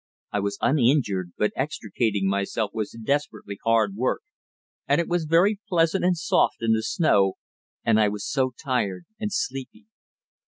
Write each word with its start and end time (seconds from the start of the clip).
I 0.31 0.39
was 0.39 0.57
uninjured, 0.61 1.33
but 1.37 1.51
extricating 1.55 2.27
myself 2.27 2.71
was 2.73 2.89
desperately 3.05 3.59
hard 3.63 3.93
work, 3.93 4.23
and 4.87 4.99
it 4.99 5.07
was 5.07 5.25
very 5.25 5.59
pleasant 5.69 6.03
and 6.03 6.17
soft 6.17 6.63
in 6.63 6.73
the 6.73 6.81
snow, 6.81 7.33
and 7.85 7.99
I 7.99 8.07
was 8.09 8.27
so 8.27 8.49
tired 8.57 9.05
and 9.19 9.31
sleepy. 9.31 9.85